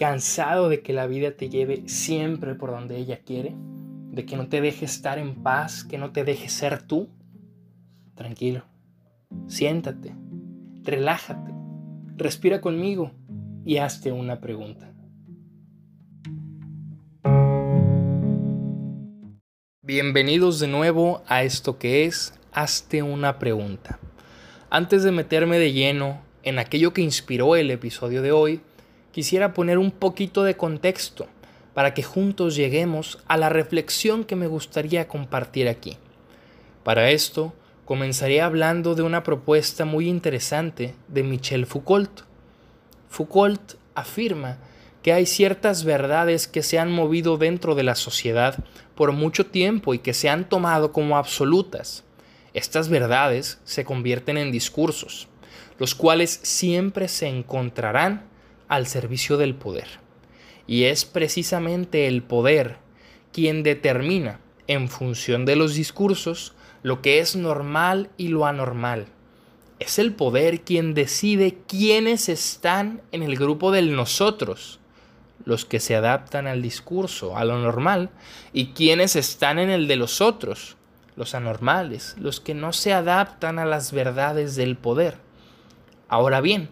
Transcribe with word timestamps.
¿Cansado 0.00 0.70
de 0.70 0.80
que 0.80 0.94
la 0.94 1.06
vida 1.06 1.32
te 1.32 1.50
lleve 1.50 1.86
siempre 1.86 2.54
por 2.54 2.70
donde 2.70 2.96
ella 2.96 3.20
quiere? 3.22 3.54
¿De 3.54 4.24
que 4.24 4.34
no 4.34 4.48
te 4.48 4.62
deje 4.62 4.86
estar 4.86 5.18
en 5.18 5.42
paz, 5.42 5.84
que 5.84 5.98
no 5.98 6.10
te 6.10 6.24
deje 6.24 6.48
ser 6.48 6.80
tú? 6.80 7.10
Tranquilo, 8.14 8.64
siéntate, 9.46 10.14
relájate, 10.84 11.52
respira 12.16 12.62
conmigo 12.62 13.12
y 13.66 13.76
hazte 13.76 14.10
una 14.10 14.40
pregunta. 14.40 14.90
Bienvenidos 19.82 20.60
de 20.60 20.68
nuevo 20.68 21.22
a 21.26 21.42
esto 21.42 21.76
que 21.76 22.06
es 22.06 22.32
Hazte 22.54 23.02
una 23.02 23.38
pregunta. 23.38 23.98
Antes 24.70 25.02
de 25.02 25.12
meterme 25.12 25.58
de 25.58 25.74
lleno 25.74 26.22
en 26.42 26.58
aquello 26.58 26.94
que 26.94 27.02
inspiró 27.02 27.54
el 27.54 27.70
episodio 27.70 28.22
de 28.22 28.32
hoy, 28.32 28.62
quisiera 29.12 29.54
poner 29.54 29.78
un 29.78 29.90
poquito 29.90 30.42
de 30.44 30.56
contexto 30.56 31.26
para 31.74 31.94
que 31.94 32.02
juntos 32.02 32.56
lleguemos 32.56 33.18
a 33.26 33.36
la 33.36 33.48
reflexión 33.48 34.24
que 34.24 34.36
me 34.36 34.46
gustaría 34.46 35.08
compartir 35.08 35.68
aquí. 35.68 35.96
Para 36.82 37.10
esto, 37.10 37.52
comenzaré 37.84 38.40
hablando 38.40 38.94
de 38.94 39.02
una 39.02 39.22
propuesta 39.22 39.84
muy 39.84 40.08
interesante 40.08 40.94
de 41.08 41.22
Michel 41.22 41.66
Foucault. 41.66 42.22
Foucault 43.08 43.74
afirma 43.94 44.58
que 45.02 45.12
hay 45.12 45.26
ciertas 45.26 45.84
verdades 45.84 46.46
que 46.46 46.62
se 46.62 46.78
han 46.78 46.92
movido 46.92 47.38
dentro 47.38 47.74
de 47.74 47.82
la 47.82 47.94
sociedad 47.94 48.62
por 48.94 49.12
mucho 49.12 49.46
tiempo 49.46 49.94
y 49.94 49.98
que 49.98 50.14
se 50.14 50.28
han 50.28 50.48
tomado 50.48 50.92
como 50.92 51.16
absolutas. 51.16 52.04
Estas 52.52 52.88
verdades 52.88 53.58
se 53.64 53.84
convierten 53.84 54.36
en 54.36 54.52
discursos, 54.52 55.28
los 55.78 55.94
cuales 55.94 56.40
siempre 56.42 57.08
se 57.08 57.28
encontrarán 57.28 58.29
al 58.70 58.86
servicio 58.86 59.36
del 59.36 59.54
poder. 59.54 59.88
Y 60.66 60.84
es 60.84 61.04
precisamente 61.04 62.06
el 62.06 62.22
poder 62.22 62.78
quien 63.32 63.62
determina, 63.62 64.40
en 64.68 64.88
función 64.88 65.44
de 65.44 65.56
los 65.56 65.74
discursos, 65.74 66.54
lo 66.82 67.02
que 67.02 67.18
es 67.18 67.34
normal 67.34 68.10
y 68.16 68.28
lo 68.28 68.46
anormal. 68.46 69.06
Es 69.80 69.98
el 69.98 70.14
poder 70.14 70.60
quien 70.60 70.94
decide 70.94 71.58
quiénes 71.66 72.28
están 72.28 73.02
en 73.10 73.24
el 73.24 73.36
grupo 73.36 73.72
del 73.72 73.96
nosotros, 73.96 74.78
los 75.44 75.64
que 75.64 75.80
se 75.80 75.96
adaptan 75.96 76.46
al 76.46 76.62
discurso, 76.62 77.36
a 77.36 77.44
lo 77.44 77.58
normal, 77.58 78.10
y 78.52 78.68
quiénes 78.68 79.16
están 79.16 79.58
en 79.58 79.70
el 79.70 79.88
de 79.88 79.96
los 79.96 80.20
otros, 80.20 80.76
los 81.16 81.34
anormales, 81.34 82.14
los 82.20 82.38
que 82.40 82.54
no 82.54 82.72
se 82.72 82.92
adaptan 82.92 83.58
a 83.58 83.64
las 83.64 83.90
verdades 83.90 84.54
del 84.54 84.76
poder. 84.76 85.16
Ahora 86.08 86.40
bien, 86.40 86.68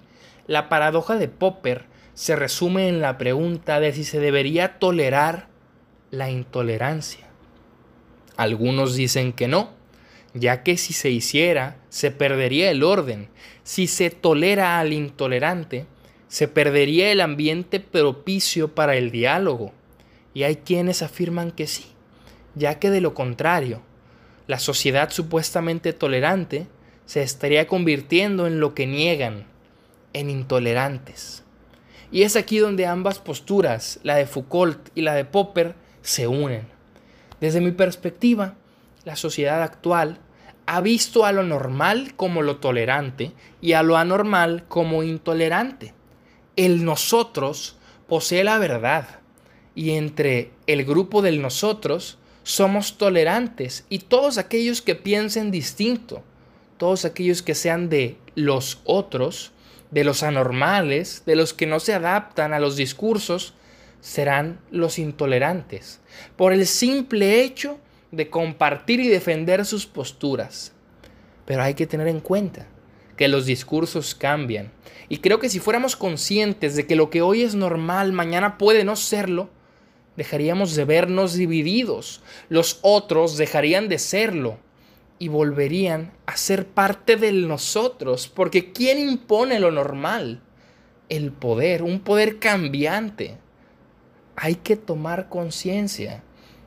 la 0.48 0.68
paradoja 0.68 1.16
de 1.16 1.28
Popper 1.28 1.84
se 2.14 2.34
resume 2.34 2.88
en 2.88 3.00
la 3.00 3.18
pregunta 3.18 3.78
de 3.78 3.92
si 3.92 4.02
se 4.02 4.18
debería 4.18 4.78
tolerar 4.80 5.46
la 6.10 6.30
intolerancia. 6.30 7.28
Algunos 8.36 8.96
dicen 8.96 9.32
que 9.32 9.46
no, 9.46 9.70
ya 10.32 10.62
que 10.62 10.76
si 10.78 10.94
se 10.94 11.10
hiciera, 11.10 11.76
se 11.90 12.10
perdería 12.10 12.70
el 12.70 12.82
orden. 12.82 13.28
Si 13.62 13.86
se 13.86 14.10
tolera 14.10 14.80
al 14.80 14.92
intolerante, 14.92 15.86
se 16.28 16.48
perdería 16.48 17.12
el 17.12 17.20
ambiente 17.20 17.78
propicio 17.78 18.74
para 18.74 18.96
el 18.96 19.10
diálogo. 19.10 19.72
Y 20.32 20.44
hay 20.44 20.56
quienes 20.56 21.02
afirman 21.02 21.50
que 21.50 21.66
sí, 21.66 21.86
ya 22.54 22.78
que 22.78 22.90
de 22.90 23.02
lo 23.02 23.12
contrario, 23.12 23.82
la 24.46 24.58
sociedad 24.58 25.10
supuestamente 25.10 25.92
tolerante 25.92 26.66
se 27.04 27.22
estaría 27.22 27.66
convirtiendo 27.66 28.46
en 28.46 28.60
lo 28.60 28.74
que 28.74 28.86
niegan, 28.86 29.46
en 30.18 30.30
intolerantes. 30.30 31.44
Y 32.10 32.22
es 32.22 32.36
aquí 32.36 32.58
donde 32.58 32.86
ambas 32.86 33.18
posturas, 33.18 34.00
la 34.02 34.16
de 34.16 34.26
Foucault 34.26 34.88
y 34.94 35.02
la 35.02 35.14
de 35.14 35.24
Popper, 35.24 35.74
se 36.02 36.26
unen. 36.26 36.66
Desde 37.40 37.60
mi 37.60 37.70
perspectiva, 37.70 38.54
la 39.04 39.16
sociedad 39.16 39.62
actual 39.62 40.18
ha 40.66 40.80
visto 40.80 41.24
a 41.24 41.32
lo 41.32 41.42
normal 41.42 42.14
como 42.16 42.42
lo 42.42 42.56
tolerante 42.56 43.32
y 43.60 43.72
a 43.72 43.82
lo 43.82 43.96
anormal 43.96 44.64
como 44.68 45.02
intolerante. 45.02 45.94
El 46.56 46.84
nosotros 46.84 47.76
posee 48.08 48.44
la 48.44 48.58
verdad 48.58 49.20
y 49.74 49.92
entre 49.92 50.50
el 50.66 50.84
grupo 50.84 51.22
del 51.22 51.40
nosotros 51.40 52.18
somos 52.42 52.98
tolerantes 52.98 53.84
y 53.88 54.00
todos 54.00 54.38
aquellos 54.38 54.82
que 54.82 54.94
piensen 54.94 55.50
distinto, 55.50 56.22
todos 56.78 57.04
aquellos 57.04 57.42
que 57.42 57.54
sean 57.54 57.88
de 57.88 58.16
los 58.34 58.80
otros, 58.84 59.52
de 59.90 60.04
los 60.04 60.22
anormales, 60.22 61.22
de 61.26 61.36
los 61.36 61.54
que 61.54 61.66
no 61.66 61.80
se 61.80 61.94
adaptan 61.94 62.52
a 62.52 62.60
los 62.60 62.76
discursos, 62.76 63.54
serán 64.00 64.60
los 64.70 64.98
intolerantes, 64.98 66.00
por 66.36 66.52
el 66.52 66.66
simple 66.66 67.42
hecho 67.42 67.78
de 68.10 68.30
compartir 68.30 69.00
y 69.00 69.08
defender 69.08 69.64
sus 69.64 69.86
posturas. 69.86 70.72
Pero 71.44 71.62
hay 71.62 71.74
que 71.74 71.86
tener 71.86 72.08
en 72.08 72.20
cuenta 72.20 72.66
que 73.16 73.28
los 73.28 73.46
discursos 73.46 74.14
cambian. 74.14 74.70
Y 75.08 75.18
creo 75.18 75.40
que 75.40 75.48
si 75.48 75.58
fuéramos 75.58 75.96
conscientes 75.96 76.76
de 76.76 76.86
que 76.86 76.96
lo 76.96 77.10
que 77.10 77.22
hoy 77.22 77.42
es 77.42 77.54
normal, 77.54 78.12
mañana 78.12 78.58
puede 78.58 78.84
no 78.84 78.96
serlo, 78.96 79.50
dejaríamos 80.16 80.74
de 80.74 80.84
vernos 80.84 81.34
divididos. 81.34 82.22
Los 82.48 82.78
otros 82.82 83.36
dejarían 83.36 83.88
de 83.88 83.98
serlo 83.98 84.58
y 85.18 85.28
volverían 85.28 86.12
a 86.26 86.36
ser 86.36 86.66
parte 86.66 87.16
de 87.16 87.32
nosotros. 87.32 88.28
Porque 88.28 88.72
¿quién 88.72 88.98
impone 88.98 89.58
lo 89.60 89.70
normal? 89.70 90.42
El 91.08 91.32
poder, 91.32 91.82
un 91.82 92.00
poder 92.00 92.38
cambiante. 92.38 93.38
Hay 94.36 94.56
que 94.56 94.76
tomar 94.76 95.28
conciencia 95.28 96.22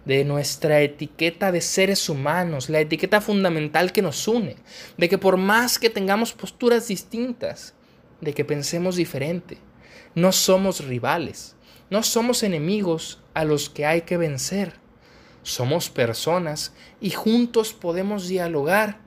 de 0.05 0.25
nuestra 0.25 0.81
etiqueta 0.81 1.51
de 1.51 1.61
seres 1.61 2.09
humanos, 2.09 2.69
la 2.69 2.79
etiqueta 2.79 3.21
fundamental 3.21 3.91
que 3.91 4.01
nos 4.01 4.27
une, 4.27 4.55
de 4.97 5.09
que 5.09 5.17
por 5.17 5.37
más 5.37 5.77
que 5.77 5.89
tengamos 5.89 6.33
posturas 6.33 6.87
distintas, 6.87 7.75
de 8.19 8.33
que 8.33 8.43
pensemos 8.43 8.95
diferente, 8.95 9.57
no 10.15 10.31
somos 10.31 10.85
rivales, 10.85 11.55
no 11.89 12.03
somos 12.03 12.43
enemigos 12.43 13.21
a 13.33 13.45
los 13.45 13.69
que 13.69 13.85
hay 13.85 14.01
que 14.01 14.17
vencer, 14.17 14.80
somos 15.43 15.89
personas 15.89 16.73
y 16.99 17.11
juntos 17.11 17.73
podemos 17.73 18.27
dialogar 18.27 18.99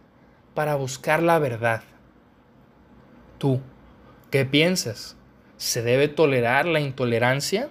para 0.54 0.74
buscar 0.74 1.22
la 1.22 1.38
verdad. 1.38 1.82
Tú, 3.38 3.60
¿qué 4.30 4.44
piensas? 4.44 5.16
¿Se 5.56 5.82
debe 5.82 6.08
tolerar 6.08 6.66
la 6.66 6.80
intolerancia? 6.80 7.70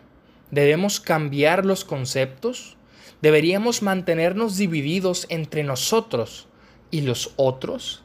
¿Debemos 0.52 1.00
cambiar 1.00 1.66
los 1.66 1.84
conceptos? 1.84 2.78
¿Deberíamos 3.22 3.82
mantenernos 3.82 4.58
divididos 4.58 5.26
entre 5.30 5.64
nosotros 5.64 6.48
y 6.92 7.02
los 7.02 7.34
otros? 7.36 8.04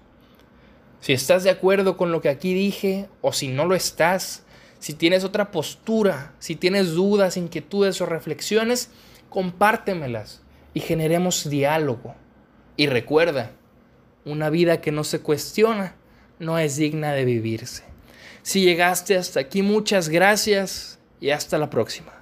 Si 1.00 1.12
estás 1.12 1.44
de 1.44 1.50
acuerdo 1.50 1.96
con 1.96 2.10
lo 2.10 2.20
que 2.20 2.28
aquí 2.28 2.54
dije 2.54 3.08
o 3.20 3.32
si 3.32 3.48
no 3.48 3.64
lo 3.64 3.74
estás, 3.74 4.44
si 4.80 4.94
tienes 4.94 5.24
otra 5.24 5.50
postura, 5.50 6.34
si 6.38 6.56
tienes 6.56 6.92
dudas, 6.92 7.36
inquietudes 7.36 8.00
o 8.00 8.06
reflexiones, 8.06 8.90
compártemelas 9.28 10.42
y 10.78 10.80
generemos 10.80 11.50
diálogo. 11.50 12.14
Y 12.76 12.86
recuerda, 12.86 13.50
una 14.24 14.48
vida 14.48 14.80
que 14.80 14.92
no 14.92 15.02
se 15.02 15.18
cuestiona 15.18 15.96
no 16.38 16.56
es 16.56 16.76
digna 16.76 17.14
de 17.14 17.24
vivirse. 17.24 17.82
Si 18.42 18.62
llegaste 18.62 19.16
hasta 19.16 19.40
aquí, 19.40 19.62
muchas 19.62 20.08
gracias 20.08 21.00
y 21.20 21.30
hasta 21.30 21.58
la 21.58 21.68
próxima. 21.68 22.12